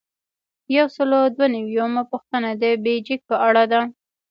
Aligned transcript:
یو 0.75 0.87
سل 0.95 1.09
او 1.19 1.25
دوه 1.35 1.47
نوي 1.53 1.71
یمه 1.79 2.03
پوښتنه 2.11 2.49
د 2.61 2.63
بیجک 2.83 3.19
په 3.29 3.35
اړه 3.47 3.63
ده. 3.71 3.81